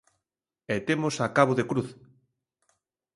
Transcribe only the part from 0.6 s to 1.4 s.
E temos a